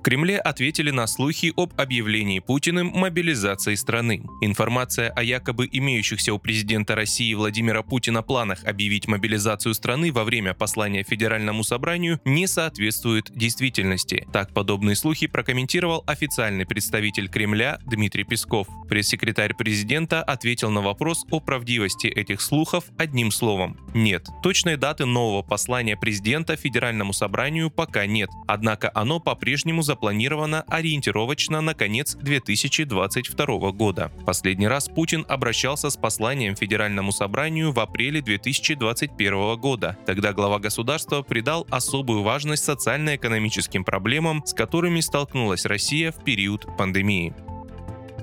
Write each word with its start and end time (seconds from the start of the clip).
В 0.00 0.02
Кремле 0.02 0.38
ответили 0.38 0.90
на 0.90 1.06
слухи 1.06 1.52
об 1.58 1.78
объявлении 1.78 2.38
Путиным 2.38 2.86
мобилизации 2.86 3.74
страны. 3.74 4.22
Информация 4.40 5.10
о 5.10 5.22
якобы 5.22 5.68
имеющихся 5.70 6.32
у 6.32 6.38
президента 6.38 6.94
России 6.94 7.34
Владимира 7.34 7.82
Путина 7.82 8.22
планах 8.22 8.64
объявить 8.64 9.08
мобилизацию 9.08 9.74
страны 9.74 10.10
во 10.10 10.24
время 10.24 10.54
послания 10.54 11.02
Федеральному 11.02 11.62
собранию 11.64 12.18
не 12.24 12.46
соответствует 12.46 13.30
действительности. 13.36 14.26
Так 14.32 14.54
подобные 14.54 14.96
слухи 14.96 15.26
прокомментировал 15.26 16.02
официальный 16.06 16.64
представитель 16.64 17.28
Кремля 17.28 17.78
Дмитрий 17.84 18.24
Песков. 18.24 18.68
Пресс-секретарь 18.88 19.52
президента 19.52 20.22
ответил 20.22 20.70
на 20.70 20.80
вопрос 20.80 21.26
о 21.30 21.40
правдивости 21.40 22.06
этих 22.06 22.40
слухов 22.40 22.84
одним 22.96 23.30
словом– 23.30 23.76
нет. 23.94 24.28
Точной 24.42 24.78
даты 24.78 25.04
нового 25.04 25.42
послания 25.42 25.98
президента 25.98 26.56
Федеральному 26.56 27.12
собранию 27.12 27.70
пока 27.70 28.06
нет, 28.06 28.30
однако 28.48 28.90
оно 28.94 29.20
по-прежнему 29.20 29.82
запланировано 29.90 30.62
ориентировочно 30.68 31.60
на 31.60 31.74
конец 31.74 32.14
2022 32.14 33.72
года. 33.72 34.12
Последний 34.24 34.68
раз 34.68 34.88
Путин 34.88 35.26
обращался 35.28 35.90
с 35.90 35.96
посланием 35.96 36.54
Федеральному 36.54 37.10
собранию 37.10 37.72
в 37.72 37.80
апреле 37.80 38.22
2021 38.22 39.56
года. 39.56 39.98
Тогда 40.06 40.32
глава 40.32 40.60
государства 40.60 41.22
придал 41.22 41.66
особую 41.70 42.22
важность 42.22 42.62
социально-экономическим 42.62 43.82
проблемам, 43.82 44.46
с 44.46 44.54
которыми 44.54 45.00
столкнулась 45.00 45.64
Россия 45.64 46.12
в 46.12 46.22
период 46.22 46.68
пандемии. 46.78 47.34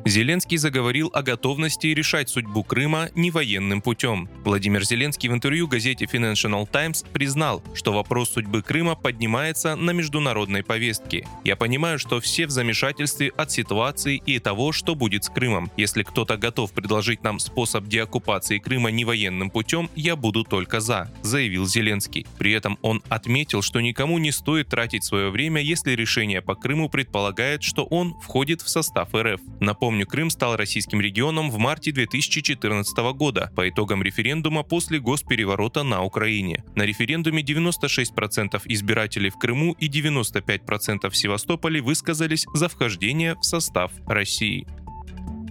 Зеленский 0.07 0.55
заговорил 0.55 1.11
о 1.13 1.21
готовности 1.21 1.87
решать 1.87 2.29
судьбу 2.29 2.63
Крыма 2.63 3.09
не 3.13 3.29
военным 3.29 3.81
путем. 3.81 4.29
Владимир 4.45 4.85
Зеленский 4.85 5.27
в 5.27 5.33
интервью 5.33 5.67
газете 5.67 6.05
Financial 6.05 6.65
Times 6.71 7.03
признал, 7.11 7.61
что 7.73 7.91
вопрос 7.91 8.29
судьбы 8.29 8.61
Крыма 8.61 8.95
поднимается 8.95 9.75
на 9.75 9.91
международной 9.91 10.63
повестке. 10.63 11.27
«Я 11.43 11.57
понимаю, 11.57 11.99
что 11.99 12.21
все 12.21 12.47
в 12.47 12.51
замешательстве 12.51 13.33
от 13.35 13.51
ситуации 13.51 14.21
и 14.25 14.39
того, 14.39 14.71
что 14.71 14.95
будет 14.95 15.25
с 15.25 15.29
Крымом. 15.29 15.69
Если 15.75 16.03
кто-то 16.03 16.37
готов 16.37 16.71
предложить 16.71 17.23
нам 17.23 17.39
способ 17.39 17.85
деоккупации 17.87 18.59
Крыма 18.59 18.91
не 18.91 19.03
военным 19.03 19.49
путем, 19.49 19.89
я 19.95 20.15
буду 20.15 20.45
только 20.45 20.79
за»,— 20.79 21.11
заявил 21.21 21.65
Зеленский. 21.65 22.25
При 22.37 22.53
этом 22.53 22.79
он 22.81 23.03
отметил, 23.09 23.61
что 23.61 23.81
никому 23.81 24.19
не 24.19 24.31
стоит 24.31 24.69
тратить 24.69 25.03
свое 25.03 25.31
время, 25.31 25.61
если 25.61 25.91
решение 25.91 26.41
по 26.41 26.55
Крыму 26.55 26.87
предполагает, 26.87 27.61
что 27.61 27.83
он 27.83 28.17
входит 28.21 28.61
в 28.61 28.69
состав 28.69 29.13
РФ. 29.13 29.41
Напомню, 29.59 29.96
Напомню, 29.97 30.11
Крым 30.11 30.29
стал 30.29 30.55
российским 30.55 31.01
регионом 31.01 31.49
в 31.49 31.57
марте 31.57 31.91
2014 31.91 32.97
года 33.15 33.51
по 33.55 33.67
итогам 33.67 34.03
референдума 34.03 34.61
после 34.61 34.99
госпереворота 34.99 35.81
на 35.81 36.03
Украине. 36.03 36.63
На 36.75 36.83
референдуме 36.83 37.41
96% 37.41 38.61
избирателей 38.65 39.31
в 39.31 39.39
Крыму 39.39 39.75
и 39.79 39.89
95% 39.89 41.09
в 41.09 41.17
Севастополе 41.17 41.81
высказались 41.81 42.45
за 42.53 42.69
вхождение 42.69 43.33
в 43.33 43.43
состав 43.43 43.91
России. 44.05 44.67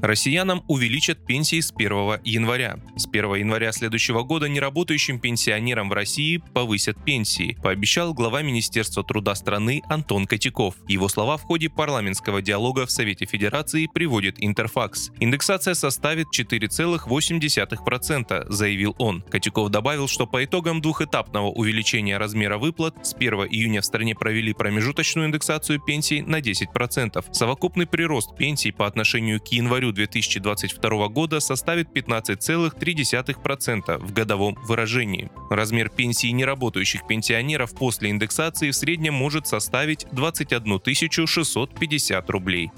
Россиянам 0.02 0.62
увеличат 0.68 1.24
пенсии 1.24 1.60
с 1.60 1.72
1 1.72 2.20
января. 2.24 2.78
С 2.96 3.06
1 3.06 3.34
января 3.34 3.72
следующего 3.72 4.22
года 4.22 4.48
неработающим 4.48 5.18
пенсионерам 5.18 5.88
в 5.88 5.92
России 5.92 6.42
повысят 6.52 7.02
пенсии, 7.04 7.56
пообещал 7.62 8.14
глава 8.14 8.42
Министерства 8.42 9.02
труда 9.02 9.34
страны 9.34 9.82
Антон 9.88 10.26
Котяков. 10.26 10.74
Его 10.86 11.08
слова 11.08 11.36
в 11.36 11.42
ходе 11.42 11.68
парламентского 11.68 12.42
диалога 12.42 12.86
в 12.86 12.90
Совете 12.90 13.26
Федерации 13.26 13.88
приводит 13.92 14.36
Интерфакс. 14.38 15.10
Индексация 15.20 15.74
составит 15.74 16.28
4,8%, 16.38 18.50
заявил 18.50 18.94
он. 18.98 19.22
Котяков 19.22 19.70
добавил, 19.70 20.08
что 20.08 20.26
по 20.26 20.44
итогам 20.44 20.80
двухэтапного 20.80 21.48
увеличения 21.48 22.18
размера 22.18 22.58
выплат 22.58 23.06
с 23.06 23.14
1 23.14 23.34
июня 23.50 23.80
в 23.80 23.84
стране 23.84 24.14
провели 24.14 24.52
промежуточную 24.52 25.28
индексацию 25.28 25.80
пенсий 25.80 26.22
на 26.22 26.40
10%. 26.40 27.24
Совокупный 27.32 27.86
прирост 27.86 28.36
пенсий 28.36 28.72
по 28.72 28.86
отношению 28.86 29.40
к 29.40 29.48
январю 29.48 29.85
январю 29.86 29.92
2022 29.92 31.08
года 31.08 31.40
составит 31.40 31.88
15,3% 31.88 33.98
в 33.98 34.12
годовом 34.12 34.56
выражении. 34.66 35.30
Размер 35.50 35.88
пенсии 35.88 36.28
неработающих 36.28 37.06
пенсионеров 37.06 37.74
после 37.74 38.10
индексации 38.10 38.70
в 38.70 38.76
среднем 38.76 39.14
может 39.14 39.46
составить 39.46 40.06
21 40.12 40.80
650 41.26 42.30
рублей. 42.30 42.70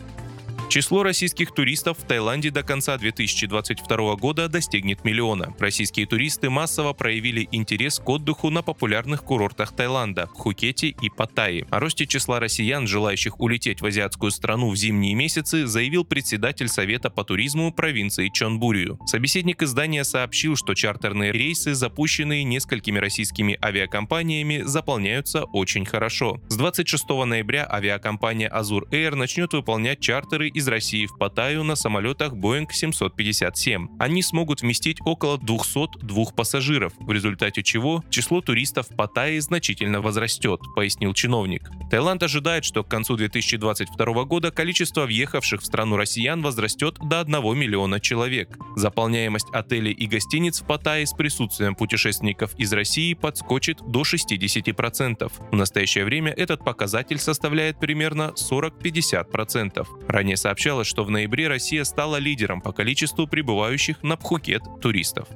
Число 0.69 1.03
российских 1.03 1.53
туристов 1.53 1.97
в 1.99 2.07
Таиланде 2.07 2.51
до 2.51 2.63
конца 2.63 2.99
2022 2.99 4.17
года 4.17 4.49
достигнет 4.51 5.03
миллиона. 5.03 5.55
Российские 5.59 6.07
туристы 6.07 6.51
массово 6.51 6.93
проявили 6.93 7.49
интерес 7.53 7.99
к 7.99 8.07
отдыху 8.07 8.51
на 8.51 8.61
популярных 8.61 9.25
курортах 9.25 9.75
Таиланда– 9.75 10.27
Пхукете 10.35 10.89
и 10.89 11.09
Паттайи. 11.09 11.67
О 11.71 11.81
росте 11.81 12.07
числа 12.07 12.39
россиян, 12.39 12.87
желающих 12.87 13.41
улететь 13.41 13.81
в 13.81 13.87
азиатскую 13.87 14.31
страну 14.31 14.69
в 14.69 14.77
зимние 14.77 15.15
месяцы, 15.15 15.67
заявил 15.67 16.05
председатель 16.05 16.69
Совета 16.69 17.09
по 17.09 17.25
туризму 17.25 17.73
провинции 17.73 18.29
Чонбурию. 18.29 18.99
Собеседник 19.07 19.63
издания 19.63 20.05
сообщил, 20.05 20.55
что 20.55 20.75
чартерные 20.75 21.33
рейсы, 21.33 21.73
запущенные 21.73 22.45
несколькими 22.45 22.99
российскими 22.99 23.59
авиакомпаниями, 23.65 24.65
заполняются 24.67 25.45
очень 25.45 25.87
хорошо. 25.87 26.43
С 26.49 26.59
26 26.59 27.09
ноября 27.25 27.67
авиакомпания 27.73 28.55
Azur 28.55 28.83
Air 28.91 29.15
начнет 29.15 29.55
выполнять 29.55 30.01
чартеры 30.01 30.53
из 30.59 30.69
России 30.69 31.07
в 31.07 31.17
Паттайю 31.17 31.63
на 31.63 31.77
самолетах 31.77 32.35
Boeing 32.35 32.67
757. 32.71 33.89
Они 33.99 34.23
смогут 34.23 34.61
вместить 34.61 34.99
около 35.05 35.39
202 35.39 36.25
пассажиров, 36.37 36.93
в 36.99 37.11
результате 37.13 37.63
чего 37.63 38.05
число 38.11 38.41
туристов 38.41 38.91
в 38.91 38.97
Паттайе 38.97 39.41
значительно 39.41 40.01
возрастет, 40.01 40.61
пояснил 40.75 41.15
чиновник. 41.15 41.71
Таиланд 41.91 42.23
ожидает, 42.23 42.65
что 42.65 42.83
к 42.85 42.89
концу 42.89 43.17
2022 43.17 44.25
года 44.25 44.51
количество 44.51 45.07
въехавших 45.07 45.63
в 45.63 45.65
страну 45.65 45.97
россиян 45.97 46.43
возрастет 46.43 46.97
до 47.01 47.21
1 47.21 47.57
миллиона 47.57 48.01
человек. 48.01 48.57
Заполняемость 48.77 49.49
отелей 49.53 49.93
и 49.93 50.07
гостиниц 50.07 50.61
в 50.61 50.67
Паттайе 50.67 51.07
с 51.07 51.13
присутствием 51.13 51.75
путешественников 51.75 52.55
из 52.59 52.73
России 52.73 53.15
подскочит 53.15 53.79
до 53.87 54.03
60%. 54.03 55.33
В 55.53 55.55
настоящее 55.55 56.05
время 56.05 56.33
этот 56.33 56.65
показатель 56.65 57.19
составляет 57.19 57.79
примерно 57.79 58.33
40-50%. 58.37 59.87
Ранее 60.09 60.37
сообщалось, 60.49 60.89
что 60.89 61.05
в 61.05 61.11
ноябре 61.11 61.47
Россия 61.47 61.85
стала 61.85 62.17
лидером 62.17 62.63
по 62.63 62.73
количеству 62.73 63.27
прибывающих 63.27 64.03
на 64.03 64.17
Пхукет 64.17 64.63
туристов. 64.81 65.29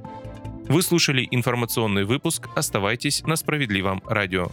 Вы 0.71 0.81
слушали 0.81 1.29
информационный 1.31 2.05
выпуск. 2.05 2.49
Оставайтесь 2.57 3.23
на 3.25 3.37
справедливом 3.37 4.03
радио. 4.07 4.51